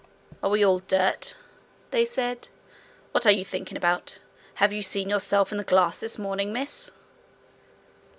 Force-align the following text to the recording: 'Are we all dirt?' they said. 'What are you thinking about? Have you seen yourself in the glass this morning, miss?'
'Are 0.41 0.49
we 0.49 0.65
all 0.65 0.79
dirt?' 0.79 1.35
they 1.91 2.05
said. 2.05 2.47
'What 3.11 3.27
are 3.27 3.31
you 3.31 3.45
thinking 3.45 3.77
about? 3.77 4.17
Have 4.55 4.73
you 4.73 4.81
seen 4.81 5.09
yourself 5.11 5.51
in 5.51 5.59
the 5.59 5.63
glass 5.63 5.99
this 5.99 6.17
morning, 6.17 6.51
miss?' 6.51 6.89